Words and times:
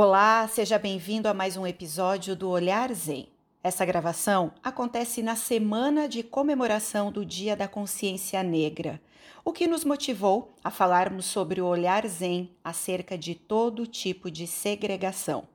Olá, 0.00 0.46
seja 0.46 0.78
bem-vindo 0.78 1.26
a 1.26 1.34
mais 1.34 1.56
um 1.56 1.66
episódio 1.66 2.36
do 2.36 2.48
Olhar 2.48 2.94
Zen. 2.94 3.28
Essa 3.64 3.84
gravação 3.84 4.52
acontece 4.62 5.24
na 5.24 5.34
semana 5.34 6.08
de 6.08 6.22
comemoração 6.22 7.10
do 7.10 7.26
Dia 7.26 7.56
da 7.56 7.66
Consciência 7.66 8.40
Negra, 8.44 9.00
o 9.44 9.52
que 9.52 9.66
nos 9.66 9.84
motivou 9.84 10.54
a 10.62 10.70
falarmos 10.70 11.26
sobre 11.26 11.60
o 11.60 11.66
olhar 11.66 12.06
Zen 12.06 12.48
acerca 12.62 13.18
de 13.18 13.34
todo 13.34 13.88
tipo 13.88 14.30
de 14.30 14.46
segregação. 14.46 15.48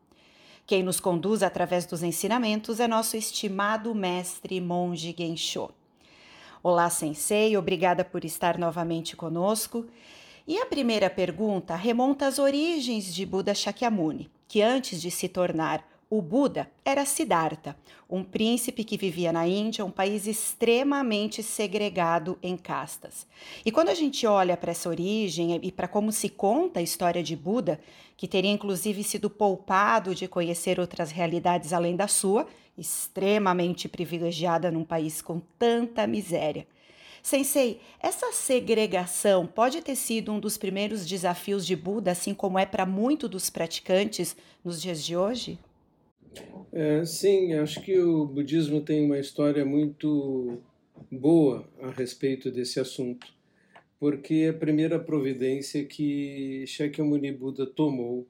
Quem 0.67 0.83
nos 0.83 0.99
conduz 0.99 1.41
através 1.41 1.85
dos 1.85 2.03
ensinamentos 2.03 2.81
é 2.81 2.87
nosso 2.87 3.15
estimado 3.15 3.95
mestre 3.95 4.59
monge 4.59 5.15
Gensho. 5.17 5.69
Olá, 6.61 6.89
sensei, 6.89 7.55
obrigada 7.55 8.03
por 8.03 8.25
estar 8.25 8.57
novamente 8.57 9.15
conosco. 9.15 9.85
E 10.45 10.57
a 10.57 10.65
primeira 10.65 11.09
pergunta 11.09 11.73
remonta 11.73 12.27
às 12.27 12.37
origens 12.37 13.15
de 13.15 13.25
Buda 13.25 13.53
Shakyamuni, 13.53 14.29
que 14.45 14.61
antes 14.61 15.01
de 15.01 15.09
se 15.09 15.29
tornar 15.29 15.87
o 16.09 16.21
Buda 16.21 16.69
era 16.83 17.05
Siddhartha, 17.05 17.77
um 18.09 18.25
príncipe 18.25 18.83
que 18.83 18.97
vivia 18.97 19.31
na 19.31 19.47
Índia, 19.47 19.85
um 19.85 19.89
país 19.89 20.27
extremamente 20.27 21.41
segregado 21.41 22.37
em 22.43 22.57
castas. 22.57 23.25
E 23.65 23.71
quando 23.71 23.87
a 23.87 23.95
gente 23.95 24.27
olha 24.27 24.57
para 24.57 24.71
essa 24.71 24.89
origem 24.89 25.57
e 25.63 25.71
para 25.71 25.87
como 25.87 26.11
se 26.11 26.27
conta 26.27 26.81
a 26.81 26.83
história 26.83 27.23
de 27.23 27.37
Buda, 27.37 27.79
que 28.17 28.27
teria 28.27 28.51
inclusive 28.51 29.01
sido 29.01 29.29
poupado 29.29 30.13
de 30.13 30.27
conhecer 30.27 30.77
outras 30.77 31.09
realidades 31.09 31.71
além 31.71 31.95
da 31.95 32.09
sua, 32.09 32.45
extremamente 32.77 33.87
privilegiada 33.87 34.69
num 34.69 34.83
país 34.83 35.21
com 35.21 35.39
tanta 35.57 36.05
miséria, 36.05 36.67
Sensei, 37.23 37.79
essa 38.01 38.33
segregação 38.33 39.47
pode 39.47 39.81
ter 39.81 39.95
sido 39.95 40.33
um 40.33 40.41
dos 40.41 40.57
primeiros 40.57 41.07
desafios 41.07 41.65
de 41.65 41.73
Buda, 41.73 42.11
assim 42.11 42.33
como 42.33 42.59
é 42.59 42.65
para 42.65 42.85
muitos 42.85 43.29
dos 43.29 43.49
praticantes 43.49 44.35
nos 44.61 44.81
dias 44.81 45.01
de 45.01 45.15
hoje? 45.15 45.57
É, 46.73 47.05
sim, 47.05 47.53
acho 47.53 47.81
que 47.81 47.97
o 47.97 48.25
budismo 48.25 48.81
tem 48.81 49.05
uma 49.05 49.17
história 49.17 49.63
muito 49.63 50.61
boa 51.09 51.65
a 51.81 51.91
respeito 51.91 52.51
desse 52.51 52.77
assunto, 52.77 53.25
porque 53.97 54.33
é 54.33 54.49
a 54.49 54.53
primeira 54.53 54.99
providência 54.99 55.85
que 55.85 56.65
Shakyamuni 56.67 57.31
Buda 57.31 57.65
tomou 57.65 58.27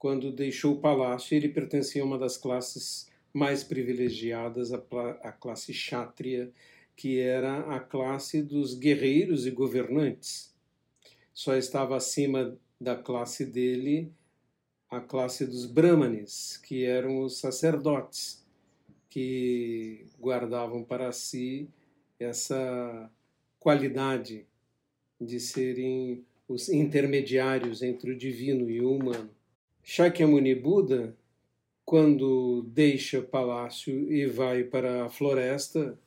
quando 0.00 0.32
deixou 0.32 0.74
o 0.74 0.80
palácio, 0.80 1.36
ele 1.36 1.48
pertencia 1.48 2.02
a 2.02 2.04
uma 2.04 2.18
das 2.18 2.36
classes 2.36 3.08
mais 3.32 3.62
privilegiadas, 3.62 4.72
a, 4.72 5.32
classe 5.32 5.72
Kshatriya, 5.72 6.50
que 6.96 7.20
era 7.20 7.60
a 7.76 7.78
classe 7.78 8.42
dos 8.42 8.74
guerreiros 8.74 9.46
e 9.46 9.50
governantes. 9.50 10.54
Só 11.32 11.54
estava 11.54 11.96
acima 11.96 12.58
da 12.80 12.96
classe 12.96 13.44
dele 13.44 14.10
a 14.88 15.00
classe 15.00 15.44
dos 15.44 15.66
brahmanes, 15.66 16.56
que 16.58 16.84
eram 16.84 17.20
os 17.20 17.38
sacerdotes, 17.38 18.44
que 19.10 20.06
guardavam 20.18 20.82
para 20.82 21.12
si 21.12 21.68
essa 22.18 23.10
qualidade 23.58 24.46
de 25.20 25.40
serem 25.40 26.24
os 26.48 26.68
intermediários 26.68 27.82
entre 27.82 28.12
o 28.12 28.16
divino 28.16 28.70
e 28.70 28.80
o 28.80 28.94
humano. 28.94 29.30
Shakyamuni 29.82 30.54
Buda, 30.54 31.16
quando 31.84 32.62
deixa 32.68 33.18
o 33.18 33.24
palácio 33.24 34.12
e 34.12 34.26
vai 34.26 34.64
para 34.64 35.04
a 35.04 35.08
floresta, 35.08 35.98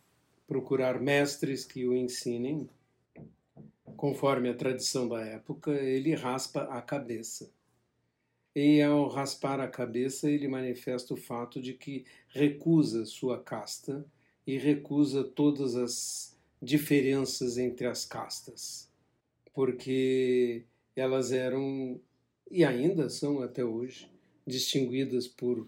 procurar 0.49 0.99
mestres 0.99 1.63
que 1.63 1.85
o 1.85 1.95
ensinem. 1.95 2.67
Conforme 3.95 4.49
a 4.49 4.55
tradição 4.55 5.07
da 5.07 5.21
época, 5.21 5.71
ele 5.71 6.15
raspa 6.15 6.63
a 6.63 6.81
cabeça. 6.81 7.51
E 8.55 8.81
ao 8.81 9.07
raspar 9.07 9.59
a 9.59 9.67
cabeça, 9.67 10.29
ele 10.29 10.47
manifesta 10.47 11.13
o 11.13 11.17
fato 11.17 11.61
de 11.61 11.75
que 11.75 12.03
recusa 12.29 13.05
sua 13.05 13.37
casta 13.37 14.03
e 14.45 14.57
recusa 14.57 15.23
todas 15.23 15.75
as 15.75 16.35
diferenças 16.59 17.59
entre 17.59 17.85
as 17.85 18.03
castas, 18.03 18.91
porque 19.53 20.63
elas 20.95 21.31
eram 21.31 22.01
e 22.49 22.65
ainda 22.65 23.07
são 23.07 23.39
até 23.41 23.63
hoje 23.63 24.11
distinguidas 24.47 25.27
por 25.27 25.67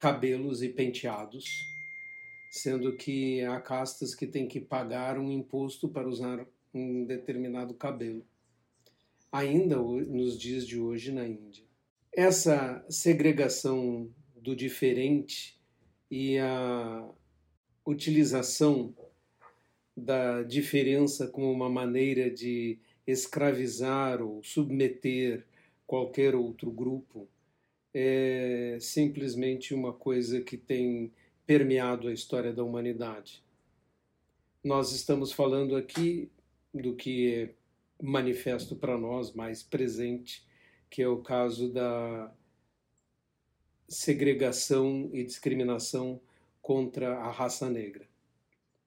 cabelos 0.00 0.60
e 0.60 0.68
penteados 0.68 1.75
sendo 2.56 2.96
que 2.96 3.42
há 3.42 3.60
castas 3.60 4.14
que 4.14 4.26
têm 4.26 4.48
que 4.48 4.60
pagar 4.60 5.18
um 5.18 5.30
imposto 5.30 5.88
para 5.88 6.08
usar 6.08 6.46
um 6.72 7.04
determinado 7.04 7.74
cabelo, 7.74 8.24
ainda 9.30 9.76
nos 9.76 10.38
dias 10.38 10.66
de 10.66 10.78
hoje 10.78 11.12
na 11.12 11.26
Índia. 11.26 11.64
Essa 12.12 12.84
segregação 12.88 14.10
do 14.34 14.56
diferente 14.56 15.60
e 16.10 16.38
a 16.38 17.08
utilização 17.84 18.94
da 19.96 20.42
diferença 20.42 21.26
como 21.26 21.50
uma 21.50 21.68
maneira 21.68 22.30
de 22.30 22.78
escravizar 23.06 24.22
ou 24.22 24.42
submeter 24.42 25.44
qualquer 25.86 26.34
outro 26.34 26.70
grupo 26.70 27.28
é 27.92 28.76
simplesmente 28.80 29.74
uma 29.74 29.92
coisa 29.92 30.40
que 30.40 30.56
tem 30.56 31.12
permeado 31.46 32.08
a 32.08 32.12
história 32.12 32.52
da 32.52 32.64
humanidade. 32.64 33.42
Nós 34.62 34.92
estamos 34.92 35.32
falando 35.32 35.76
aqui 35.76 36.28
do 36.74 36.94
que 36.94 37.32
é 37.32 37.54
manifesto 38.02 38.74
para 38.74 38.98
nós, 38.98 39.32
mais 39.32 39.62
presente, 39.62 40.44
que 40.90 41.00
é 41.00 41.08
o 41.08 41.22
caso 41.22 41.72
da 41.72 42.32
segregação 43.88 45.08
e 45.12 45.22
discriminação 45.24 46.20
contra 46.60 47.16
a 47.18 47.30
raça 47.30 47.70
negra. 47.70 48.08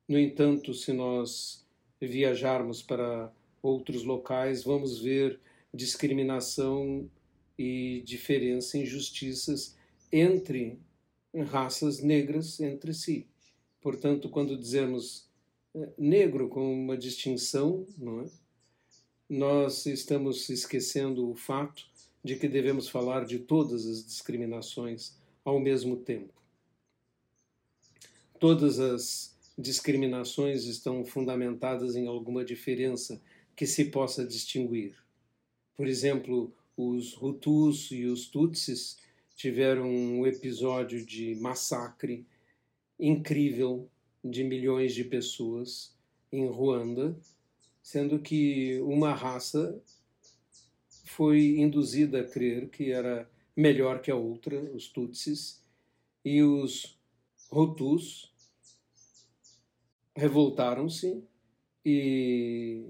No 0.07 0.19
entanto, 0.19 0.73
se 0.73 0.91
nós 0.91 1.65
viajarmos 2.01 2.81
para 2.81 3.31
outros 3.61 4.03
locais, 4.03 4.63
vamos 4.63 4.99
ver 4.99 5.39
discriminação 5.73 7.09
e 7.57 8.01
diferença, 8.05 8.77
injustiças 8.77 9.77
entre 10.11 10.79
raças 11.33 12.01
negras 12.01 12.59
entre 12.59 12.93
si. 12.93 13.27
Portanto, 13.81 14.29
quando 14.29 14.57
dizemos 14.57 15.29
eh, 15.75 15.89
negro 15.97 16.49
com 16.49 16.73
uma 16.73 16.97
distinção, 16.97 17.85
não 17.97 18.21
é? 18.21 18.25
nós 19.29 19.85
estamos 19.85 20.49
esquecendo 20.49 21.29
o 21.29 21.35
fato 21.35 21.85
de 22.23 22.35
que 22.35 22.47
devemos 22.47 22.89
falar 22.89 23.25
de 23.25 23.39
todas 23.39 23.85
as 23.85 24.03
discriminações 24.03 25.15
ao 25.45 25.59
mesmo 25.59 25.97
tempo. 25.97 26.33
Todas 28.39 28.79
as 28.79 29.37
discriminações 29.57 30.65
estão 30.65 31.05
fundamentadas 31.05 31.95
em 31.95 32.07
alguma 32.07 32.43
diferença 32.43 33.21
que 33.55 33.67
se 33.67 33.85
possa 33.85 34.25
distinguir. 34.25 34.95
Por 35.75 35.87
exemplo, 35.87 36.53
os 36.75 37.15
Hutus 37.21 37.91
e 37.91 38.05
os 38.05 38.27
Tutsis 38.27 38.97
tiveram 39.39 39.89
um 39.89 40.27
episódio 40.27 41.05
de 41.05 41.33
massacre 41.35 42.27
incrível 42.99 43.89
de 44.21 44.43
milhões 44.43 44.93
de 44.93 45.05
pessoas 45.05 45.95
em 46.29 46.45
Ruanda, 46.45 47.17
sendo 47.81 48.19
que 48.19 48.81
uma 48.81 49.13
raça 49.13 49.81
foi 51.05 51.57
induzida 51.57 52.19
a 52.19 52.27
crer 52.27 52.67
que 52.67 52.91
era 52.91 53.31
melhor 53.55 54.01
que 54.01 54.11
a 54.11 54.15
outra, 54.15 54.59
os 54.75 54.89
Tutsis, 54.89 55.63
e 56.25 56.43
os 56.43 56.99
Hutus 57.49 58.35
revoltaram-se 60.13 61.23
e 61.85 62.89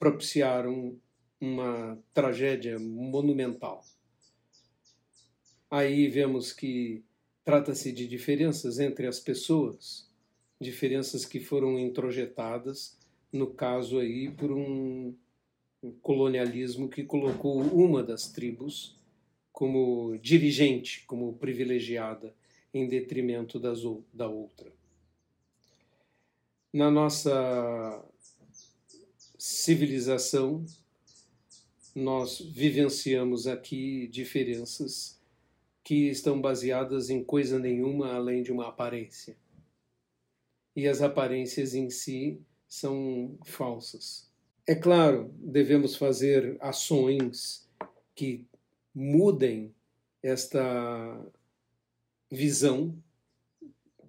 propiciaram 0.00 0.98
uma 1.40 1.96
tragédia 2.12 2.76
monumental. 2.80 3.84
Aí 5.76 6.08
vemos 6.08 6.54
que 6.54 7.04
trata-se 7.44 7.92
de 7.92 8.08
diferenças 8.08 8.78
entre 8.78 9.06
as 9.06 9.20
pessoas, 9.20 10.08
diferenças 10.58 11.26
que 11.26 11.38
foram 11.38 11.78
introjetadas, 11.78 12.96
no 13.30 13.48
caso 13.48 13.98
aí, 13.98 14.30
por 14.30 14.50
um 14.50 15.14
colonialismo 16.00 16.88
que 16.88 17.04
colocou 17.04 17.60
uma 17.60 18.02
das 18.02 18.26
tribos 18.32 18.96
como 19.52 20.16
dirigente, 20.16 21.04
como 21.06 21.34
privilegiada, 21.34 22.34
em 22.72 22.88
detrimento 22.88 23.60
das, 23.60 23.80
da 24.14 24.26
outra. 24.26 24.72
Na 26.72 26.90
nossa 26.90 28.02
civilização, 29.36 30.64
nós 31.94 32.40
vivenciamos 32.40 33.46
aqui 33.46 34.06
diferenças 34.06 35.15
que 35.86 36.08
estão 36.08 36.40
baseadas 36.40 37.10
em 37.10 37.22
coisa 37.22 37.60
nenhuma 37.60 38.12
além 38.12 38.42
de 38.42 38.50
uma 38.50 38.66
aparência. 38.66 39.36
E 40.74 40.88
as 40.88 41.00
aparências 41.00 41.76
em 41.76 41.88
si 41.90 42.40
são 42.66 43.38
falsas. 43.44 44.28
É 44.66 44.74
claro, 44.74 45.32
devemos 45.38 45.94
fazer 45.94 46.56
ações 46.58 47.70
que 48.16 48.44
mudem 48.92 49.72
esta 50.20 51.24
visão 52.28 53.00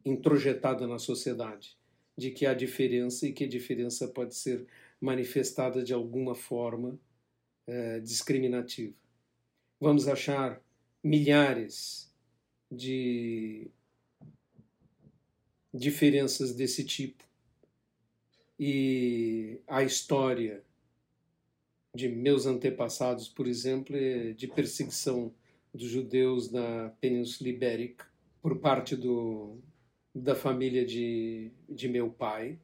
introjetada 0.04 0.88
na 0.88 0.98
sociedade 0.98 1.78
de 2.18 2.32
que 2.32 2.48
há 2.48 2.56
diferença 2.56 3.28
e 3.28 3.34
que 3.34 3.44
a 3.44 3.48
diferença 3.48 4.08
pode 4.08 4.34
ser 4.34 4.66
manifestada 5.00 5.84
de 5.84 5.94
alguma 5.94 6.34
forma 6.34 7.00
é, 7.68 8.00
discriminativa. 8.00 8.96
Vamos 9.80 10.08
achar 10.08 10.60
milhares 11.04 12.12
de 12.72 13.70
diferenças 15.74 16.54
desse 16.54 16.84
tipo. 16.84 17.24
E 18.60 19.60
a 19.68 19.84
história 19.84 20.64
de 21.94 22.10
meus 22.10 22.46
antepassados, 22.46 23.28
por 23.28 23.48
exemplo, 23.48 23.96
é 23.96 24.34
de 24.34 24.48
perseguição 24.48 25.34
dos 25.74 25.90
judeus 25.90 26.52
na 26.52 26.90
Península 27.00 27.50
Ibérica 27.50 28.06
por 28.42 28.60
parte 28.60 28.96
do, 28.96 29.58
da 30.14 30.36
família 30.36 30.86
de, 30.86 31.52
de 31.70 31.88
meu 31.88 32.10
pai, 32.10 32.60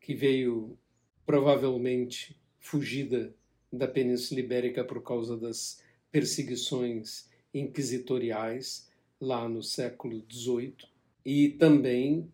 que 0.00 0.14
veio 0.14 0.78
provavelmente 1.26 2.40
fugida 2.58 3.34
da 3.72 3.88
Península 3.88 4.40
Ibérica 4.40 4.84
por 4.84 5.02
causa 5.02 5.36
das 5.36 5.82
perseguições 6.10 7.28
inquisitoriais 7.54 8.90
lá 9.20 9.48
no 9.48 9.62
século 9.62 10.22
XVIII, 10.30 10.74
e 11.24 11.50
também 11.50 12.28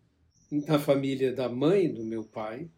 da 0.51 0.77
família 0.77 1.31
da 1.31 1.47
mãe 1.47 1.89
do 1.89 2.03
meu 2.03 2.23
pai, 2.23 2.69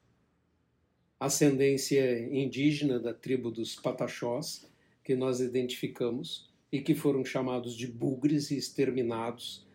ascendência 1.19 2.19
indígena 2.19 2.99
da 2.99 3.13
tribo 3.13 3.49
dos 3.49 3.75
Pataxós, 3.75 4.69
que 5.03 5.15
nós 5.15 5.39
identificamos 5.39 6.51
e 6.71 6.81
que 6.81 6.93
foram 6.93 7.23
chamados 7.23 7.75
de 7.75 7.87
bugres 7.87 8.51
e 8.51 8.57
exterminados 8.57 9.65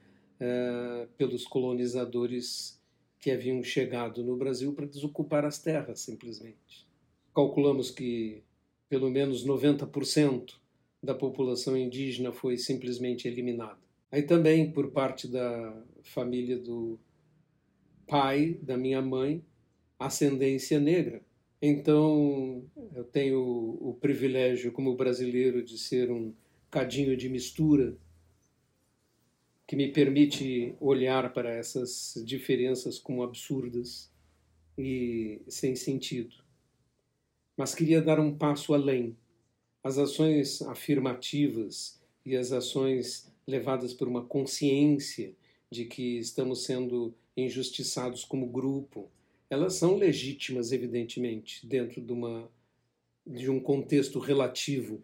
uh, 0.41 1.09
pelos 1.17 1.47
colonizadores 1.47 2.79
que 3.19 3.31
haviam 3.31 3.63
chegado 3.63 4.23
no 4.23 4.37
Brasil 4.37 4.73
para 4.73 4.87
desocupar 4.87 5.45
as 5.45 5.59
terras, 5.59 6.01
simplesmente. 6.01 6.87
Calculamos 7.35 7.91
que 7.91 8.43
pelo 8.89 9.11
menos 9.11 9.45
90% 9.47 10.55
da 11.03 11.15
população 11.15 11.77
indígena 11.77 12.33
foi 12.33 12.57
simplesmente 12.57 13.29
eliminada. 13.29 13.79
Aí 14.11 14.23
também, 14.23 14.71
por 14.71 14.91
parte 14.91 15.29
da 15.29 15.83
família 16.03 16.59
do 16.59 16.99
pai 18.07 18.59
da 18.63 18.77
minha 18.77 19.03
mãe, 19.03 19.45
ascendência 19.99 20.81
negra, 20.81 21.23
então, 21.61 22.65
eu 22.95 23.03
tenho 23.05 23.41
o, 23.41 23.95
privilégio, 24.01 24.71
como 24.71 24.95
brasileiro, 24.95 25.63
de 25.63 25.77
ser 25.77 26.11
um 26.11 26.33
cadinho 26.71 27.17
de 27.17 27.29
mistura 27.29 27.97
que 29.67 29.75
me 29.75 29.91
permite 29.93 30.75
olhar 30.81 31.33
para 31.33 31.51
essas 31.51 32.23
diferenças 32.25 32.99
como 32.99 33.23
absurdas 33.23 34.11
e 34.79 35.43
sem 35.49 35.75
sentido. 35.75 36.37
Mas 37.57 37.75
queria 37.75 38.01
dar 38.01 38.21
um 38.21 38.37
passo 38.37 38.73
além. 38.73 39.17
As 39.89 39.97
ações 39.97 40.61
afirmativas 40.61 41.99
e 42.23 42.37
as 42.37 42.53
ações 42.53 43.33
levadas 43.47 43.95
por 43.95 44.07
uma 44.07 44.23
consciência 44.23 45.35
de 45.71 45.87
que 45.87 46.19
estamos 46.19 46.65
sendo 46.65 47.15
injustiçados 47.35 48.23
como 48.23 48.51
grupo, 48.51 49.09
elas 49.49 49.77
são 49.77 49.97
legítimas, 49.97 50.73
evidentemente, 50.73 51.67
dentro 51.67 52.03
de, 52.03 52.13
uma, 52.13 52.51
de 53.27 53.49
um 53.51 53.59
contexto 53.59 54.19
relativo. 54.19 55.03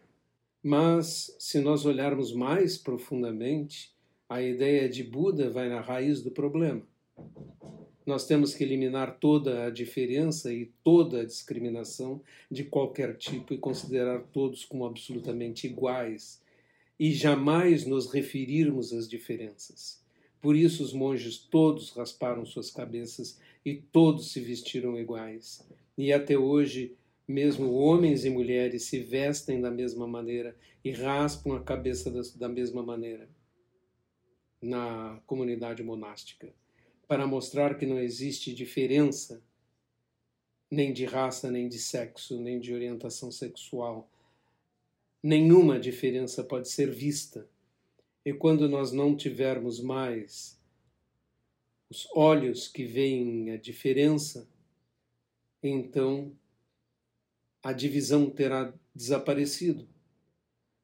Mas, 0.62 1.34
se 1.38 1.60
nós 1.60 1.86
olharmos 1.86 2.34
mais 2.34 2.76
profundamente, 2.76 3.90
a 4.28 4.42
ideia 4.42 4.86
de 4.86 5.02
Buda 5.02 5.48
vai 5.48 5.70
na 5.70 5.81
raiz 5.81 6.20
do 6.20 6.31
problema. 6.31 6.82
Nós 8.06 8.27
temos 8.27 8.55
que 8.55 8.62
eliminar 8.62 9.19
toda 9.19 9.65
a 9.65 9.71
diferença 9.71 10.53
e 10.53 10.67
toda 10.83 11.21
a 11.21 11.25
discriminação 11.25 12.21
de 12.51 12.65
qualquer 12.65 13.17
tipo 13.17 13.55
e 13.55 13.59
considerar 13.59 14.21
todos 14.33 14.65
como 14.65 14.85
absolutamente 14.85 15.67
iguais 15.67 16.43
e 16.99 17.12
jamais 17.12 17.87
nos 17.87 18.12
referirmos 18.12 18.93
às 18.93 19.09
diferenças. 19.09 20.03
Por 20.41 20.55
isso 20.55 20.83
os 20.83 20.93
monges 20.93 21.39
todos 21.39 21.91
rasparam 21.93 22.45
suas 22.45 22.71
cabeças 22.71 23.41
e 23.65 23.77
todos 23.77 24.31
se 24.31 24.41
vestiram 24.41 24.99
iguais. 24.99 25.67
E 25.97 26.12
até 26.12 26.37
hoje, 26.37 26.95
mesmo 27.27 27.73
homens 27.73 28.27
e 28.27 28.31
mulheres 28.31 28.85
se 28.85 28.99
vestem 28.99 29.61
da 29.61 29.71
mesma 29.71 30.06
maneira 30.06 30.55
e 30.85 30.91
raspam 30.91 31.56
a 31.56 31.62
cabeça 31.62 32.11
da 32.37 32.49
mesma 32.49 32.83
maneira 32.83 33.27
na 34.61 35.21
comunidade 35.27 35.83
monástica, 35.83 36.53
para 37.06 37.27
mostrar 37.27 37.77
que 37.77 37.87
não 37.87 37.99
existe 37.99 38.55
diferença 38.55 39.43
nem 40.71 40.93
de 40.93 41.05
raça, 41.05 41.51
nem 41.51 41.69
de 41.69 41.79
sexo, 41.79 42.41
nem 42.41 42.59
de 42.59 42.75
orientação 42.75 43.31
sexual. 43.31 44.11
Nenhuma 45.23 45.79
diferença 45.79 46.43
pode 46.43 46.69
ser 46.69 46.91
vista. 46.91 47.49
E 48.25 48.33
quando 48.33 48.69
nós 48.69 48.93
não 48.93 49.17
tivermos 49.17 49.81
mais 49.81 50.61
os 51.89 52.09
olhos 52.15 52.67
que 52.67 52.85
veem 52.85 53.51
a 53.51 53.56
diferença, 53.56 54.49
então 55.62 56.33
a 57.62 57.73
divisão 57.73 58.29
terá 58.29 58.75
desaparecido. 58.95 59.89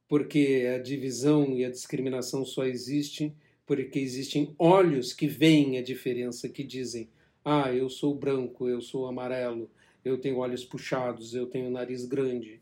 Porque 0.09 0.67
a 0.75 0.79
divisão 0.79 1.57
e 1.57 1.65
a 1.65 1.71
discriminação 1.71 2.45
só 2.45 2.65
existem 2.65 3.37
porque 3.71 4.01
existem 4.01 4.53
olhos 4.59 5.13
que 5.13 5.29
veem 5.29 5.79
a 5.79 5.83
diferença, 5.83 6.49
que 6.49 6.65
dizem: 6.65 7.09
ah, 7.45 7.73
eu 7.73 7.89
sou 7.89 8.13
branco, 8.13 8.69
eu 8.69 8.81
sou 8.81 9.07
amarelo, 9.07 9.71
eu 10.05 10.19
tenho 10.19 10.39
olhos 10.39 10.65
puxados, 10.65 11.37
eu 11.37 11.47
tenho 11.47 11.71
nariz 11.71 12.05
grande, 12.05 12.61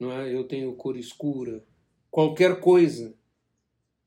não 0.00 0.10
é? 0.10 0.34
eu 0.34 0.44
tenho 0.44 0.72
cor 0.72 0.96
escura. 0.96 1.62
Qualquer 2.10 2.58
coisa 2.58 3.14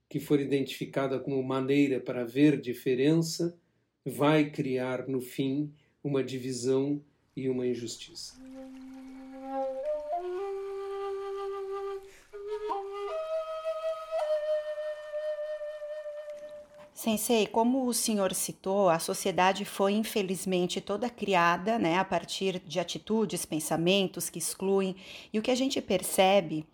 que 0.10 0.19
for 0.19 0.40
identificada 0.40 1.19
como 1.19 1.44
maneira 1.44 2.00
para 2.00 2.25
ver 2.25 2.60
diferença 2.60 3.56
vai 4.03 4.50
criar 4.50 5.08
no 5.08 5.22
fim 5.22 5.72
uma 6.03 6.24
divisão 6.24 7.00
e 7.36 7.48
uma 7.48 7.68
injustiça. 7.68 8.41
Sensei, 17.01 17.48
como 17.48 17.88
o 17.88 17.94
senhor 17.94 18.34
citou, 18.34 18.89
a 18.89 19.00
sociedade 19.00 19.63
foi 19.63 19.94
infelizmente 19.94 20.82
toda 20.82 21.10
criada 21.10 21.79
né, 21.79 21.98
a 21.98 22.03
partir 22.03 22.60
de 22.60 22.77
atitudes, 22.77 23.46
pensamentos 23.46 24.29
que 24.29 24.38
excluem, 24.38 24.98
e 25.32 25.39
o 25.39 25.41
que 25.41 25.50
a 25.50 25.56
gente 25.56 25.82
percebe 25.82 26.68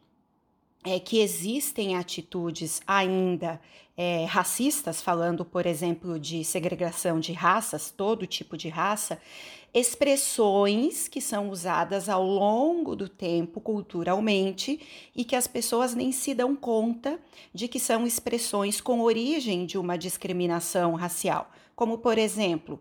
é 0.86 1.00
que 1.00 1.20
existem 1.20 1.96
atitudes 1.98 2.82
ainda 2.86 3.60
é, 3.98 4.25
racistas, 4.25 5.01
falando, 5.01 5.44
por 5.44 5.65
exemplo, 5.65 6.20
de 6.20 6.44
segregação 6.44 7.20
de 7.20 7.34
raças, 7.34 7.89
todo 7.89 8.27
tipo 8.27 8.56
de 8.56 8.70
raça, 8.70 9.20
expressões 9.74 11.08
que 11.08 11.20
são 11.20 11.50
usadas 11.50 12.08
ao 12.08 12.24
longo 12.24 12.96
do 12.96 13.10
tempo 13.10 13.60
culturalmente 13.60 14.80
e 15.13 15.25
que 15.25 15.36
as 15.36 15.48
pessoas 15.48 15.94
nem 15.94 16.12
se 16.12 16.34
dão 16.34 16.56
conta 16.56 17.20
de 17.54 17.68
que 17.68 17.80
são 17.80 18.06
expressões 18.06 18.80
com 18.80 19.01
origem 19.01 19.65
de 19.65 19.77
uma 19.77 19.98
discriminação 19.98 20.94
racial, 20.94 21.51
como, 21.75 21.98
por 21.98 22.18
exemplo, 22.18 22.80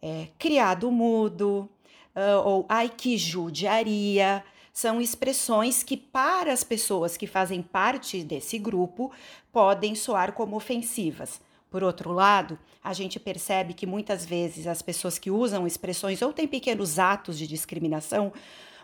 é, 0.00 0.28
criado 0.38 0.90
mudo, 0.92 1.68
uh, 2.14 2.48
ou 2.48 2.66
ai 2.68 2.88
que 2.88 3.18
judiaria 3.18 4.44
são 4.76 5.00
expressões 5.00 5.82
que, 5.82 5.96
para 5.96 6.52
as 6.52 6.62
pessoas 6.62 7.16
que 7.16 7.26
fazem 7.26 7.62
parte 7.62 8.22
desse 8.22 8.58
grupo, 8.58 9.10
podem 9.50 9.94
soar 9.94 10.32
como 10.32 10.54
ofensivas. 10.54 11.40
Por 11.70 11.82
outro 11.82 12.12
lado, 12.12 12.58
a 12.84 12.92
gente 12.92 13.18
percebe 13.18 13.72
que 13.72 13.86
muitas 13.86 14.26
vezes 14.26 14.66
as 14.66 14.82
pessoas 14.82 15.18
que 15.18 15.30
usam 15.30 15.66
expressões 15.66 16.20
ou 16.20 16.30
têm 16.30 16.46
pequenos 16.46 16.98
atos 16.98 17.38
de 17.38 17.46
discriminação, 17.46 18.34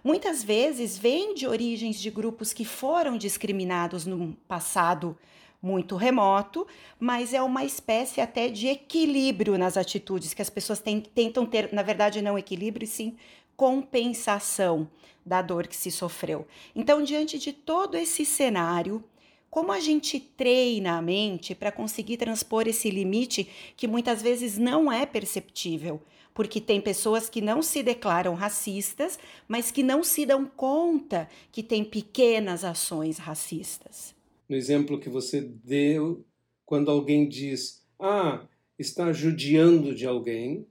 muitas 0.03 0.43
vezes 0.43 0.97
vêm 0.97 1.35
de 1.35 1.47
origens 1.47 2.01
de 2.01 2.09
grupos 2.09 2.55
que 2.55 2.65
foram 2.65 3.19
discriminados 3.19 4.07
no 4.07 4.33
passado 4.49 5.15
muito 5.61 5.95
remoto, 5.95 6.67
mas 6.99 7.35
é 7.35 7.43
uma 7.43 7.65
espécie 7.65 8.21
até 8.21 8.49
de 8.49 8.67
equilíbrio 8.67 9.59
nas 9.59 9.77
atitudes 9.77 10.33
que 10.33 10.43
as 10.43 10.51
pessoas 10.51 10.83
tentam 11.15 11.45
ter, 11.45 11.71
na 11.71 11.83
verdade, 11.83 12.23
não 12.23 12.39
equilíbrio, 12.39 12.87
sim 12.87 13.15
compensação 13.57 14.89
da 15.25 15.41
dor 15.41 15.67
que 15.67 15.77
se 15.77 15.91
sofreu. 15.91 16.47
Então, 16.75 17.03
diante 17.03 17.39
de 17.39 17.53
todo 17.53 17.97
esse 17.97 18.25
cenário, 18.25 19.03
como 19.49 19.71
a 19.71 19.81
gente 19.81 20.19
treina 20.19 20.97
a 20.97 21.03
mente 21.03 21.55
para 21.55 21.71
conseguir 21.71 22.17
transpor 22.17 22.67
esse 22.67 22.91
limite 22.91 23.47
que 23.77 23.87
muitas 23.87 24.23
vezes 24.23 24.57
não 24.57 24.91
é 24.91 25.05
perceptível? 25.05 26.01
Porque 26.35 26.59
tem 26.59 26.81
pessoas 26.81 27.29
que 27.29 27.43
não 27.43 27.61
se 27.61 27.83
declaram 27.83 28.35
racistas, 28.35 29.19
mas 29.47 29.71
que 29.71 29.83
não 29.83 30.03
se 30.03 30.25
dão 30.25 30.47
conta 30.47 31.29
que 31.53 31.63
tem 31.63 31.85
pequenas 31.85 32.65
ações 32.65 33.19
racistas. 33.19 34.15
no 34.49 34.57
exemplo 34.57 34.99
que 34.99 35.11
você 35.11 35.41
deu, 35.41 36.25
quando 36.65 36.91
alguém 36.91 37.29
diz, 37.29 37.87
ah, 37.99 38.47
está 38.79 39.13
judiando 39.13 39.95
de 39.95 40.07
alguém, 40.07 40.67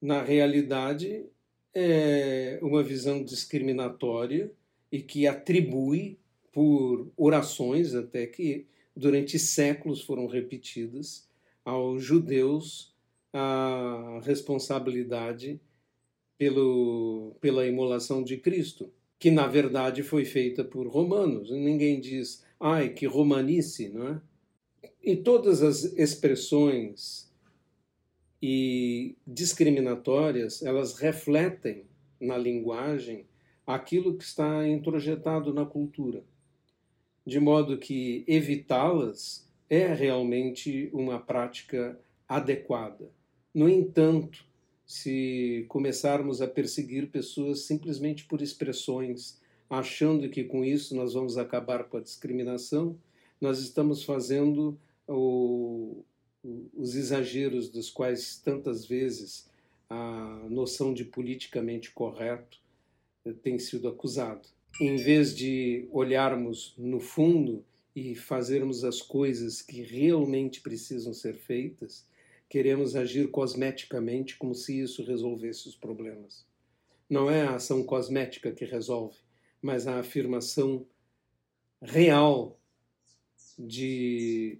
na 0.00 0.22
realidade 0.22 1.26
é 1.74 2.58
uma 2.62 2.82
visão 2.82 3.22
discriminatória 3.22 4.52
e 4.90 5.00
que 5.00 5.26
atribui 5.26 6.18
por 6.52 7.10
orações 7.16 7.94
até 7.94 8.26
que 8.26 8.66
durante 8.94 9.38
séculos 9.38 10.02
foram 10.02 10.26
repetidas 10.26 11.26
aos 11.64 12.02
judeus 12.02 12.92
a 13.32 14.20
responsabilidade 14.22 15.58
pelo, 16.36 17.34
pela 17.40 17.66
imolação 17.66 18.22
de 18.22 18.36
Cristo, 18.36 18.92
que 19.18 19.30
na 19.30 19.46
verdade 19.46 20.02
foi 20.02 20.24
feita 20.24 20.62
por 20.62 20.86
romanos. 20.86 21.50
Ninguém 21.50 22.00
diz, 22.00 22.44
ai, 22.60 22.90
que 22.90 23.06
romanice, 23.06 23.88
não 23.88 24.08
é? 24.08 24.20
E 25.02 25.16
todas 25.16 25.62
as 25.62 25.84
expressões 25.96 27.31
e 28.42 29.14
discriminatórias, 29.24 30.62
elas 30.62 30.98
refletem 30.98 31.84
na 32.20 32.36
linguagem 32.36 33.24
aquilo 33.64 34.16
que 34.18 34.24
está 34.24 34.66
introjetado 34.66 35.54
na 35.54 35.64
cultura, 35.64 36.24
de 37.24 37.38
modo 37.38 37.78
que 37.78 38.24
evitá-las 38.26 39.48
é 39.70 39.94
realmente 39.94 40.90
uma 40.92 41.20
prática 41.20 41.98
adequada. 42.28 43.10
No 43.54 43.68
entanto, 43.68 44.44
se 44.84 45.64
começarmos 45.68 46.42
a 46.42 46.48
perseguir 46.48 47.10
pessoas 47.10 47.60
simplesmente 47.60 48.24
por 48.24 48.42
expressões, 48.42 49.40
achando 49.70 50.28
que 50.28 50.42
com 50.42 50.64
isso 50.64 50.96
nós 50.96 51.14
vamos 51.14 51.38
acabar 51.38 51.84
com 51.84 51.96
a 51.96 52.00
discriminação, 52.00 52.98
nós 53.40 53.60
estamos 53.60 54.02
fazendo 54.02 54.78
o, 55.06 56.04
os 56.44 56.94
exageros 56.94 57.68
dos 57.68 57.90
quais 57.90 58.38
tantas 58.38 58.84
vezes 58.84 59.48
a 59.88 60.46
noção 60.48 60.92
de 60.92 61.04
politicamente 61.04 61.90
correto 61.90 62.60
tem 63.42 63.58
sido 63.58 63.88
acusado. 63.88 64.48
Em 64.80 64.96
vez 64.96 65.34
de 65.34 65.86
olharmos 65.92 66.74
no 66.78 66.98
fundo 66.98 67.64
e 67.94 68.14
fazermos 68.14 68.84
as 68.84 69.02
coisas 69.02 69.60
que 69.60 69.82
realmente 69.82 70.60
precisam 70.60 71.12
ser 71.12 71.34
feitas, 71.34 72.06
queremos 72.48 72.96
agir 72.96 73.30
cosmeticamente 73.30 74.36
como 74.36 74.54
se 74.54 74.80
isso 74.80 75.04
resolvesse 75.04 75.68
os 75.68 75.76
problemas. 75.76 76.46
Não 77.08 77.30
é 77.30 77.42
a 77.42 77.56
ação 77.56 77.84
cosmética 77.84 78.50
que 78.50 78.64
resolve, 78.64 79.18
mas 79.60 79.86
a 79.86 80.00
afirmação 80.00 80.86
real 81.82 82.58
de 83.58 84.58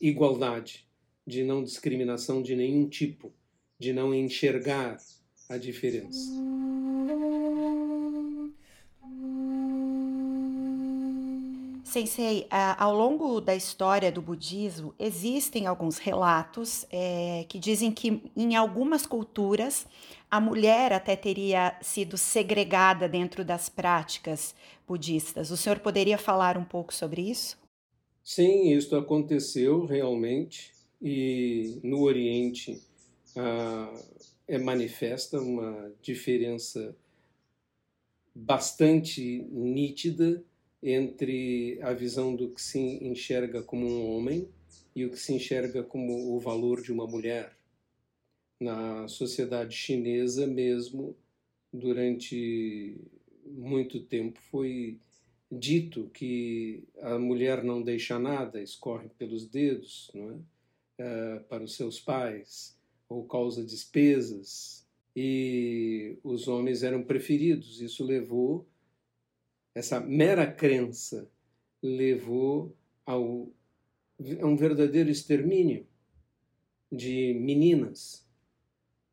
igualdade, 0.00 0.88
de 1.30 1.44
não 1.44 1.62
discriminação 1.62 2.42
de 2.42 2.54
nenhum 2.56 2.88
tipo, 2.88 3.32
de 3.78 3.92
não 3.92 4.12
enxergar 4.12 4.98
a 5.48 5.56
diferença. 5.56 6.30
Sensei, 11.84 12.46
ao 12.78 12.94
longo 12.94 13.40
da 13.40 13.54
história 13.54 14.12
do 14.12 14.22
budismo, 14.22 14.94
existem 14.96 15.66
alguns 15.66 15.98
relatos 15.98 16.86
é, 16.88 17.44
que 17.48 17.58
dizem 17.58 17.90
que 17.90 18.22
em 18.36 18.54
algumas 18.54 19.06
culturas 19.06 19.86
a 20.30 20.40
mulher 20.40 20.92
até 20.92 21.16
teria 21.16 21.76
sido 21.82 22.16
segregada 22.16 23.08
dentro 23.08 23.44
das 23.44 23.68
práticas 23.68 24.54
budistas. 24.86 25.50
O 25.50 25.56
senhor 25.56 25.80
poderia 25.80 26.16
falar 26.16 26.56
um 26.56 26.64
pouco 26.64 26.94
sobre 26.94 27.22
isso? 27.22 27.58
Sim, 28.22 28.72
isso 28.72 28.94
aconteceu 28.94 29.84
realmente 29.84 30.79
e 31.00 31.80
no 31.82 32.02
Oriente 32.02 32.80
ah, 33.36 33.94
é 34.46 34.58
manifesta 34.58 35.40
uma 35.40 35.92
diferença 36.02 36.94
bastante 38.34 39.46
nítida 39.50 40.42
entre 40.82 41.78
a 41.82 41.92
visão 41.92 42.34
do 42.34 42.50
que 42.50 42.60
se 42.60 42.78
enxerga 42.78 43.62
como 43.62 43.86
um 43.86 44.10
homem 44.10 44.48
e 44.94 45.04
o 45.04 45.10
que 45.10 45.18
se 45.18 45.32
enxerga 45.32 45.82
como 45.82 46.34
o 46.34 46.40
valor 46.40 46.82
de 46.82 46.92
uma 46.92 47.06
mulher. 47.06 47.56
Na 48.58 49.08
sociedade 49.08 49.74
chinesa 49.74 50.46
mesmo, 50.46 51.16
durante 51.72 52.96
muito 53.44 54.00
tempo 54.00 54.40
foi 54.50 54.98
dito 55.50 56.10
que 56.12 56.84
a 57.00 57.18
mulher 57.18 57.64
não 57.64 57.82
deixa 57.82 58.18
nada, 58.18 58.60
escorre 58.62 59.08
pelos 59.18 59.46
dedos, 59.46 60.10
não 60.14 60.30
é? 60.32 60.59
Uh, 61.00 61.42
para 61.44 61.64
os 61.64 61.76
seus 61.76 61.98
pais, 61.98 62.78
ou 63.08 63.24
causa 63.24 63.64
despesas, 63.64 64.86
e 65.16 66.18
os 66.22 66.46
homens 66.46 66.82
eram 66.82 67.02
preferidos. 67.02 67.80
Isso 67.80 68.04
levou 68.04 68.68
essa 69.74 70.00
mera 70.00 70.50
crença 70.50 71.30
levou 71.82 72.76
ao, 73.06 73.50
a 74.40 74.46
um 74.46 74.56
verdadeiro 74.56 75.10
extermínio 75.10 75.86
de 76.90 77.34
meninas 77.34 78.26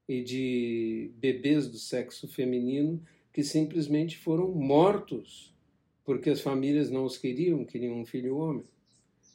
e 0.08 0.22
de 0.22 1.12
bebês 1.16 1.68
do 1.68 1.78
sexo 1.78 2.28
feminino 2.28 3.02
que 3.32 3.44
simplesmente 3.44 4.18
foram 4.18 4.52
mortos 4.52 5.56
porque 6.04 6.30
as 6.30 6.42
famílias 6.42 6.90
não 6.90 7.06
os 7.06 7.18
queriam, 7.18 7.66
queriam 7.66 8.00
um 8.00 8.06
filho 8.06 8.38
homem. 8.38 8.64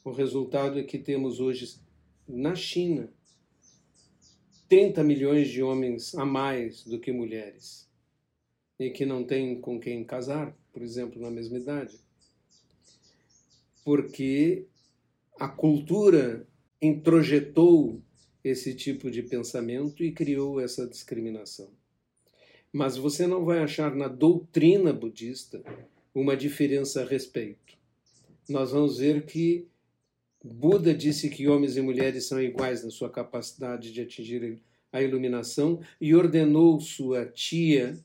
O 0.03 0.11
resultado 0.11 0.79
é 0.79 0.83
que 0.83 0.97
temos 0.97 1.39
hoje 1.39 1.77
na 2.27 2.55
China 2.55 3.11
30 4.69 5.03
milhões 5.03 5.49
de 5.49 5.61
homens 5.61 6.15
a 6.15 6.25
mais 6.25 6.83
do 6.83 6.99
que 6.99 7.11
mulheres 7.11 7.89
e 8.79 8.89
que 8.89 9.05
não 9.05 9.23
têm 9.23 9.59
com 9.59 9.79
quem 9.79 10.03
casar 10.03 10.55
por 10.73 10.81
exemplo, 10.81 11.21
na 11.21 11.29
mesma 11.29 11.59
idade. 11.59 11.99
Porque 13.85 14.65
a 15.39 15.47
cultura 15.47 16.47
introjetou 16.81 18.01
esse 18.43 18.73
tipo 18.73 19.09
de 19.11 19.21
pensamento 19.21 20.03
e 20.03 20.11
criou 20.11 20.59
essa 20.59 20.87
discriminação. 20.87 21.69
Mas 22.71 22.97
você 22.97 23.27
não 23.27 23.45
vai 23.45 23.59
achar 23.59 23.95
na 23.95 24.07
doutrina 24.07 24.91
budista 24.91 25.63
uma 26.13 26.35
diferença 26.35 27.03
a 27.03 27.05
respeito. 27.05 27.77
Nós 28.49 28.71
vamos 28.71 28.97
ver 28.97 29.25
que 29.25 29.67
Buda 30.43 30.93
disse 30.93 31.29
que 31.29 31.47
homens 31.47 31.77
e 31.77 31.81
mulheres 31.81 32.25
são 32.25 32.41
iguais 32.41 32.83
na 32.83 32.89
sua 32.89 33.09
capacidade 33.09 33.91
de 33.91 34.01
atingir 34.01 34.59
a 34.91 35.01
iluminação 35.01 35.79
e 36.01 36.13
ordenou 36.13 36.79
sua 36.81 37.25
tia 37.25 37.97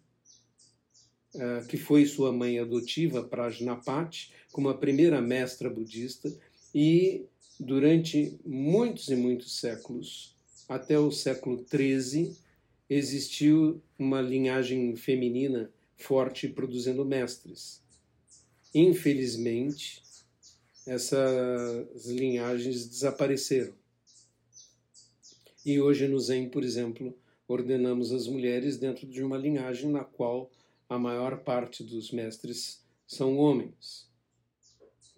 eh, 1.34 1.64
que 1.68 1.76
foi 1.76 2.06
sua 2.06 2.32
mãe 2.32 2.58
adotiva, 2.58 3.22
Prajnapati, 3.22 4.32
como 4.50 4.70
a 4.70 4.78
primeira 4.78 5.20
mestra 5.20 5.68
budista, 5.68 6.32
e 6.74 7.26
durante 7.60 8.38
muitos 8.46 9.08
e 9.08 9.14
muitos 9.14 9.58
séculos, 9.60 10.34
até 10.68 10.98
o 10.98 11.10
século 11.12 11.66
XIII, 11.70 12.34
existiu 12.88 13.82
uma 13.98 14.22
linhagem 14.22 14.96
feminina 14.96 15.70
forte 15.96 16.48
produzindo 16.48 17.04
mestres. 17.04 17.82
Infelizmente, 18.74 20.02
essas 20.88 22.06
linhagens 22.06 22.86
desapareceram. 22.86 23.74
E 25.64 25.78
hoje 25.78 26.08
no 26.08 26.18
Zen, 26.18 26.48
por 26.48 26.64
exemplo, 26.64 27.14
ordenamos 27.46 28.10
as 28.10 28.26
mulheres 28.26 28.78
dentro 28.78 29.06
de 29.06 29.22
uma 29.22 29.36
linhagem 29.36 29.90
na 29.90 30.02
qual 30.02 30.50
a 30.88 30.98
maior 30.98 31.40
parte 31.44 31.84
dos 31.84 32.10
mestres 32.10 32.82
são 33.06 33.36
homens, 33.36 34.08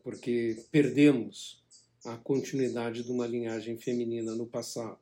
porque 0.02 0.64
perdemos 0.72 1.62
a 2.04 2.16
continuidade 2.16 3.04
de 3.04 3.12
uma 3.12 3.26
linhagem 3.26 3.78
feminina 3.78 4.34
no 4.34 4.46
passado. 4.46 4.98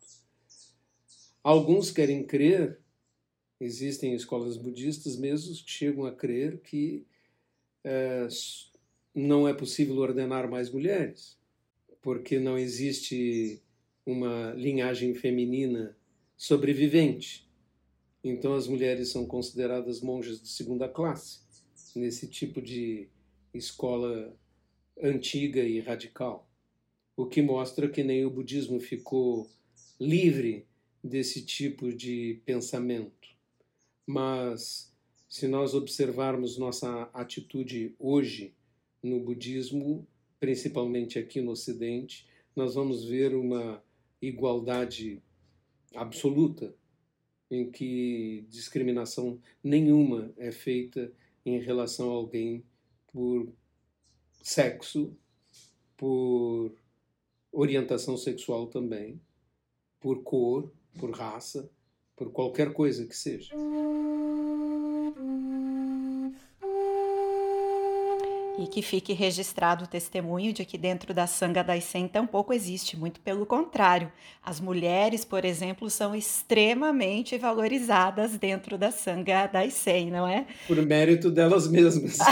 Alguns 1.42 1.90
querem 1.90 2.26
crer, 2.26 2.78
existem 3.58 4.12
escolas 4.12 4.58
budistas 4.58 5.16
mesmo 5.16 5.54
que 5.54 5.70
chegam 5.70 6.04
a 6.04 6.12
crer 6.12 6.60
que 6.60 7.06
é, 7.82 8.28
não 9.18 9.48
é 9.48 9.52
possível 9.52 9.96
ordenar 9.96 10.48
mais 10.48 10.70
mulheres, 10.70 11.36
porque 12.00 12.38
não 12.38 12.56
existe 12.56 13.60
uma 14.06 14.52
linhagem 14.52 15.12
feminina 15.12 15.96
sobrevivente. 16.36 17.50
Então 18.22 18.54
as 18.54 18.68
mulheres 18.68 19.08
são 19.08 19.26
consideradas 19.26 20.00
monjas 20.00 20.40
de 20.40 20.48
segunda 20.48 20.88
classe 20.88 21.40
nesse 21.96 22.28
tipo 22.28 22.62
de 22.62 23.08
escola 23.52 24.36
antiga 25.02 25.62
e 25.62 25.80
radical. 25.80 26.48
O 27.16 27.26
que 27.26 27.42
mostra 27.42 27.88
que 27.88 28.04
nem 28.04 28.24
o 28.24 28.30
budismo 28.30 28.78
ficou 28.78 29.50
livre 29.98 30.64
desse 31.02 31.44
tipo 31.44 31.92
de 31.92 32.40
pensamento. 32.46 33.28
Mas 34.06 34.94
se 35.28 35.48
nós 35.48 35.74
observarmos 35.74 36.56
nossa 36.56 37.10
atitude 37.12 37.96
hoje 37.98 38.54
no 39.02 39.20
budismo, 39.20 40.06
principalmente 40.40 41.18
aqui 41.18 41.40
no 41.40 41.52
Ocidente, 41.52 42.26
nós 42.54 42.74
vamos 42.74 43.04
ver 43.04 43.34
uma 43.34 43.82
igualdade 44.20 45.22
absoluta 45.94 46.74
em 47.50 47.70
que 47.70 48.44
discriminação 48.48 49.40
nenhuma 49.62 50.32
é 50.36 50.52
feita 50.52 51.12
em 51.44 51.58
relação 51.58 52.10
a 52.10 52.14
alguém 52.14 52.62
por 53.12 53.48
sexo, 54.42 55.16
por 55.96 56.72
orientação 57.50 58.16
sexual 58.16 58.66
também, 58.66 59.20
por 59.98 60.22
cor, 60.22 60.72
por 60.98 61.10
raça, 61.10 61.70
por 62.14 62.30
qualquer 62.30 62.72
coisa 62.72 63.06
que 63.06 63.16
seja. 63.16 63.54
E 68.58 68.66
que 68.66 68.82
fique 68.82 69.12
registrado 69.12 69.84
o 69.84 69.86
testemunho 69.86 70.52
de 70.52 70.64
que 70.64 70.76
dentro 70.76 71.14
da 71.14 71.28
Sangha 71.28 71.62
Daisen 71.62 72.08
tampouco 72.08 72.52
existe, 72.52 72.96
muito 72.96 73.20
pelo 73.20 73.46
contrário. 73.46 74.10
As 74.42 74.58
mulheres, 74.58 75.24
por 75.24 75.44
exemplo, 75.44 75.88
são 75.88 76.12
extremamente 76.14 77.38
valorizadas 77.38 78.36
dentro 78.36 78.76
da 78.76 78.90
Sangha 78.90 79.46
Daisen, 79.46 80.10
não 80.10 80.26
é? 80.26 80.44
Por 80.66 80.76
mérito 80.84 81.30
delas 81.30 81.68
mesmas. 81.68 82.18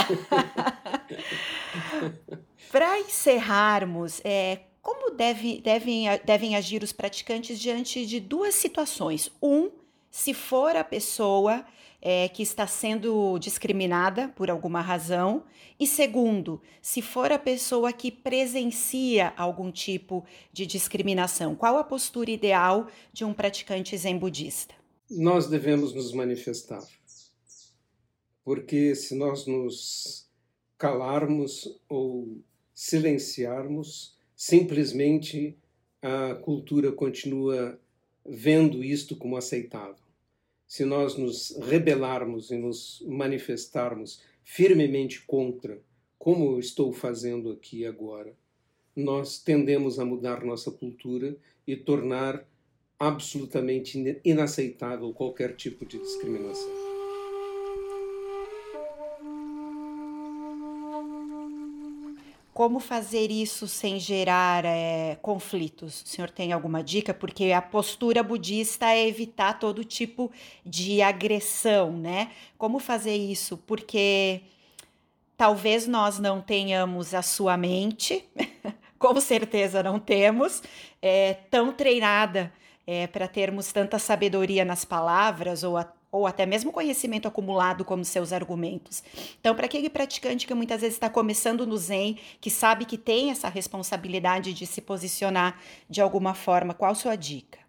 Para 2.69 2.99
encerrarmos, 2.99 4.19
é, 4.25 4.59
como 4.81 5.11
deve, 5.11 5.61
devem, 5.61 6.05
devem 6.25 6.55
agir 6.55 6.83
os 6.83 6.91
praticantes 6.91 7.57
diante 7.59 8.05
de 8.05 8.19
duas 8.19 8.53
situações? 8.55 9.31
Um, 9.41 9.69
se 10.11 10.33
for 10.33 10.75
a 10.75 10.83
pessoa 10.83 11.65
é, 12.01 12.29
que 12.29 12.43
está 12.43 12.67
sendo 12.67 13.37
discriminada 13.39 14.29
por 14.29 14.49
alguma 14.49 14.81
razão, 14.81 15.43
e 15.79 15.87
segundo, 15.87 16.61
se 16.81 17.01
for 17.01 17.31
a 17.31 17.39
pessoa 17.39 17.91
que 17.91 18.11
presencia 18.11 19.33
algum 19.35 19.71
tipo 19.71 20.25
de 20.51 20.65
discriminação, 20.65 21.55
qual 21.55 21.77
a 21.77 21.83
postura 21.83 22.31
ideal 22.31 22.87
de 23.11 23.25
um 23.25 23.33
praticante 23.33 23.97
zen 23.97 24.17
budista? 24.17 24.75
Nós 25.09 25.47
devemos 25.47 25.93
nos 25.93 26.11
manifestar, 26.11 26.83
porque 28.43 28.93
se 28.95 29.15
nós 29.15 29.45
nos 29.45 30.27
calarmos 30.77 31.79
ou 31.89 32.39
silenciarmos, 32.73 34.15
simplesmente 34.35 35.57
a 36.01 36.35
cultura 36.35 36.91
continua 36.91 37.79
vendo 38.23 38.83
isto 38.83 39.15
como 39.15 39.35
aceitável 39.35 40.06
se 40.67 40.83
nós 40.83 41.17
nos 41.17 41.57
rebelarmos 41.57 42.51
e 42.51 42.57
nos 42.57 43.03
manifestarmos 43.07 44.21
firmemente 44.43 45.21
contra, 45.25 45.81
como 46.19 46.51
eu 46.51 46.59
estou 46.59 46.91
fazendo 46.91 47.51
aqui 47.51 47.85
agora, 47.85 48.35
nós 48.95 49.39
tendemos 49.41 49.99
a 49.99 50.05
mudar 50.05 50.43
nossa 50.43 50.71
cultura 50.71 51.37
e 51.65 51.75
tornar 51.75 52.45
absolutamente 52.99 54.19
inaceitável 54.25 55.13
qualquer 55.13 55.55
tipo 55.55 55.85
de 55.85 55.99
discriminação. 55.99 56.86
Como 62.57 62.79
fazer 62.79 63.29
isso 63.29 63.67
sem 63.67 63.99
gerar 63.99 64.65
é, 64.65 65.15
conflitos? 65.21 66.01
O 66.01 66.07
senhor 66.07 66.31
tem 66.31 66.51
alguma 66.51 66.83
dica? 66.83 67.13
Porque 67.13 67.51
a 67.51 67.61
postura 67.61 68.23
budista 68.23 68.87
é 68.87 69.07
evitar 69.07 69.59
todo 69.59 69.85
tipo 69.85 70.31
de 70.65 70.99
agressão, 70.99 71.91
né? 71.91 72.31
Como 72.57 72.79
fazer 72.79 73.15
isso? 73.15 73.57
Porque 73.57 74.41
talvez 75.37 75.85
nós 75.85 76.17
não 76.17 76.41
tenhamos 76.41 77.13
a 77.13 77.21
sua 77.21 77.55
mente, 77.57 78.27
com 78.97 79.21
certeza 79.21 79.83
não 79.83 79.99
temos, 79.99 80.63
é, 80.99 81.35
tão 81.51 81.71
treinada 81.71 82.51
é, 82.87 83.05
para 83.05 83.27
termos 83.27 83.71
tanta 83.71 83.99
sabedoria 83.99 84.65
nas 84.65 84.83
palavras 84.83 85.61
ou 85.61 85.77
a, 85.77 85.85
ou 86.17 86.25
até 86.25 86.45
mesmo 86.45 86.71
conhecimento 86.71 87.27
acumulado 87.27 87.85
como 87.85 88.03
seus 88.03 88.33
argumentos. 88.33 89.03
Então, 89.39 89.55
para 89.55 89.65
aquele 89.65 89.89
praticante 89.89 90.47
que 90.47 90.53
muitas 90.53 90.81
vezes 90.81 90.95
está 90.95 91.09
começando 91.09 91.65
no 91.65 91.77
Zen, 91.77 92.17
que 92.41 92.49
sabe 92.49 92.85
que 92.85 92.97
tem 92.97 93.29
essa 93.29 93.47
responsabilidade 93.49 94.53
de 94.53 94.65
se 94.65 94.81
posicionar 94.81 95.61
de 95.89 96.01
alguma 96.01 96.33
forma, 96.33 96.73
qual 96.73 96.95
sua 96.95 97.15
dica? 97.15 97.59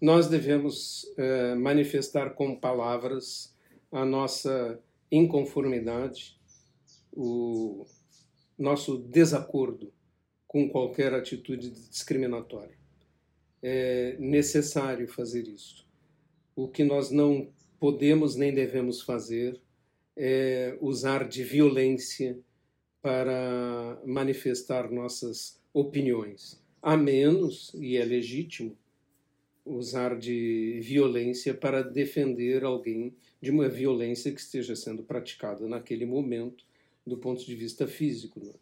Nós 0.00 0.28
devemos 0.28 1.06
é, 1.16 1.54
manifestar 1.54 2.30
com 2.30 2.54
palavras 2.54 3.54
a 3.90 4.04
nossa 4.04 4.78
inconformidade, 5.10 6.38
o 7.12 7.86
nosso 8.58 8.98
desacordo 8.98 9.92
com 10.46 10.68
qualquer 10.68 11.14
atitude 11.14 11.70
discriminatória. 11.70 12.76
É 13.62 14.16
necessário 14.18 15.08
fazer 15.08 15.48
isso 15.48 15.83
o 16.56 16.68
que 16.68 16.84
nós 16.84 17.10
não 17.10 17.48
podemos 17.78 18.36
nem 18.36 18.54
devemos 18.54 19.02
fazer 19.02 19.60
é 20.16 20.76
usar 20.80 21.28
de 21.28 21.42
violência 21.42 22.38
para 23.02 24.00
manifestar 24.06 24.90
nossas 24.90 25.60
opiniões, 25.72 26.62
a 26.80 26.96
menos, 26.96 27.74
e 27.74 27.96
é 27.96 28.04
legítimo, 28.04 28.76
usar 29.64 30.16
de 30.16 30.80
violência 30.82 31.52
para 31.52 31.82
defender 31.82 32.64
alguém 32.64 33.14
de 33.40 33.50
uma 33.50 33.68
violência 33.68 34.32
que 34.32 34.40
esteja 34.40 34.76
sendo 34.76 35.02
praticada 35.02 35.66
naquele 35.66 36.06
momento, 36.06 36.64
do 37.06 37.18
ponto 37.18 37.44
de 37.44 37.54
vista 37.54 37.86
físico. 37.86 38.40
Né? 38.40 38.52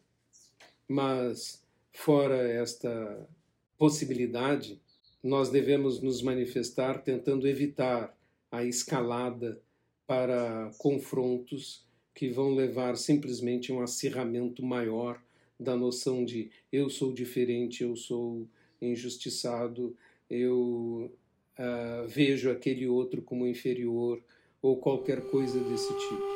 Mas, 0.87 1.63
fora 1.91 2.35
esta 2.35 3.29
possibilidade, 3.77 4.81
nós 5.23 5.49
devemos 5.49 6.01
nos 6.01 6.21
manifestar 6.21 7.01
tentando 7.01 7.47
evitar 7.47 8.15
a 8.51 8.65
escalada 8.65 9.61
para 10.05 10.69
confrontos 10.77 11.87
que 12.13 12.29
vão 12.29 12.53
levar 12.53 12.97
simplesmente 12.97 13.71
a 13.71 13.75
um 13.75 13.81
acirramento 13.81 14.63
maior 14.63 15.19
da 15.59 15.75
noção 15.75 16.25
de 16.25 16.51
eu 16.71 16.89
sou 16.89 17.13
diferente, 17.13 17.83
eu 17.83 17.95
sou 17.95 18.47
injustiçado, 18.81 19.95
eu 20.29 21.11
uh, 21.57 22.07
vejo 22.07 22.51
aquele 22.51 22.87
outro 22.87 23.21
como 23.21 23.47
inferior 23.47 24.21
ou 24.61 24.77
qualquer 24.77 25.21
coisa 25.29 25.59
desse 25.63 25.87
tipo. 25.87 26.32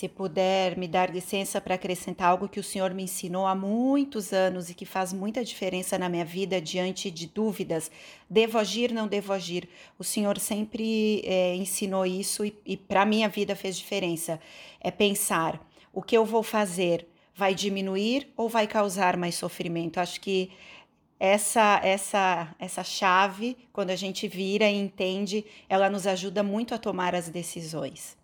Se 0.00 0.08
puder 0.08 0.78
me 0.78 0.88
dar 0.88 1.10
licença 1.10 1.60
para 1.60 1.74
acrescentar 1.74 2.30
algo 2.30 2.48
que 2.48 2.58
o 2.58 2.64
Senhor 2.64 2.94
me 2.94 3.02
ensinou 3.02 3.46
há 3.46 3.54
muitos 3.54 4.32
anos 4.32 4.70
e 4.70 4.74
que 4.74 4.86
faz 4.86 5.12
muita 5.12 5.44
diferença 5.44 5.98
na 5.98 6.08
minha 6.08 6.24
vida 6.24 6.58
diante 6.58 7.10
de 7.10 7.26
dúvidas, 7.26 7.90
devo 8.26 8.56
agir, 8.56 8.92
não 8.94 9.06
devo 9.06 9.30
agir. 9.30 9.68
O 9.98 10.02
Senhor 10.02 10.38
sempre 10.38 11.20
é, 11.26 11.54
ensinou 11.54 12.06
isso 12.06 12.46
e, 12.46 12.56
e 12.64 12.78
para 12.78 13.04
minha 13.04 13.28
vida 13.28 13.54
fez 13.54 13.76
diferença. 13.76 14.40
É 14.80 14.90
pensar: 14.90 15.60
o 15.92 16.00
que 16.00 16.16
eu 16.16 16.24
vou 16.24 16.42
fazer 16.42 17.06
vai 17.34 17.54
diminuir 17.54 18.32
ou 18.38 18.48
vai 18.48 18.66
causar 18.66 19.18
mais 19.18 19.34
sofrimento? 19.34 20.00
Acho 20.00 20.18
que 20.18 20.50
essa 21.18 21.78
essa 21.84 22.56
essa 22.58 22.82
chave, 22.82 23.54
quando 23.70 23.90
a 23.90 23.96
gente 23.96 24.26
vira 24.26 24.66
e 24.66 24.76
entende, 24.76 25.44
ela 25.68 25.90
nos 25.90 26.06
ajuda 26.06 26.42
muito 26.42 26.74
a 26.74 26.78
tomar 26.78 27.14
as 27.14 27.28
decisões. 27.28 28.18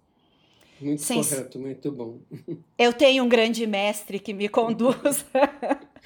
Muito 0.80 1.02
Sens... 1.02 1.30
correto, 1.30 1.58
muito 1.58 1.90
bom. 1.90 2.18
Eu 2.76 2.92
tenho 2.92 3.24
um 3.24 3.28
grande 3.28 3.66
mestre 3.66 4.18
que 4.18 4.32
me 4.32 4.48
conduz. 4.48 5.24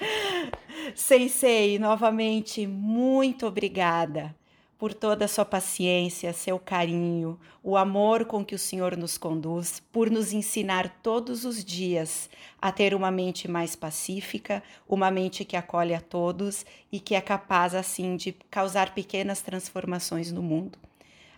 Sensei, 0.95 1.77
novamente, 1.77 2.65
muito 2.65 3.45
obrigada 3.45 4.35
por 4.81 4.95
toda 4.95 5.25
a 5.25 5.27
sua 5.27 5.45
paciência, 5.45 6.33
seu 6.33 6.57
carinho, 6.57 7.39
o 7.61 7.77
amor 7.77 8.25
com 8.25 8.43
que 8.43 8.55
o 8.55 8.57
Senhor 8.57 8.97
nos 8.97 9.15
conduz, 9.15 9.79
por 9.91 10.09
nos 10.09 10.33
ensinar 10.33 11.01
todos 11.03 11.45
os 11.45 11.63
dias 11.63 12.27
a 12.59 12.71
ter 12.71 12.95
uma 12.95 13.11
mente 13.11 13.47
mais 13.47 13.75
pacífica, 13.75 14.63
uma 14.89 15.11
mente 15.11 15.45
que 15.45 15.55
acolhe 15.55 15.93
a 15.93 16.01
todos 16.01 16.65
e 16.91 16.99
que 16.99 17.13
é 17.13 17.21
capaz, 17.21 17.75
assim, 17.75 18.15
de 18.15 18.31
causar 18.49 18.95
pequenas 18.95 19.39
transformações 19.39 20.31
no 20.31 20.41
mundo. 20.41 20.79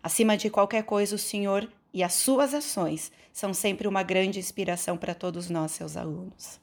Acima 0.01 0.37
de 0.37 0.49
qualquer 0.49 0.83
coisa, 0.83 1.15
o 1.17 1.19
Senhor 1.19 1.69
e 1.93 2.03
as 2.03 2.13
suas 2.13 2.53
ações 2.53 3.11
são 3.31 3.53
sempre 3.53 3.87
uma 3.87 4.03
grande 4.03 4.39
inspiração 4.39 4.97
para 4.97 5.13
todos 5.13 5.49
nós, 5.49 5.71
seus 5.71 5.95
alunos. 5.95 6.59